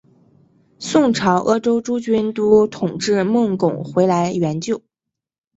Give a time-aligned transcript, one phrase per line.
[0.79, 4.81] 宋朝鄂州诸军都统制孟珙回来援救。